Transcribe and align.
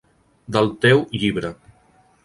Del 0.57 0.71
"teu" 0.87 1.05
llibre!". 1.21 1.55